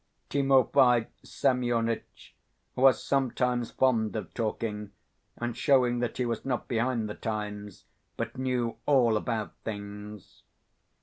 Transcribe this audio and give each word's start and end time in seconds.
Timofey 0.29 1.05
Semyonitch 1.21 2.33
was 2.75 3.03
sometimes 3.03 3.69
fond 3.69 4.15
of 4.15 4.33
talking 4.33 4.93
and 5.37 5.55
showing 5.55 5.99
that 5.99 6.17
he 6.17 6.25
was 6.25 6.43
not 6.43 6.67
behind 6.67 7.07
the 7.07 7.13
times, 7.13 7.85
but 8.17 8.35
knew 8.35 8.77
all 8.87 9.15
about 9.15 9.53
things. 9.63 10.41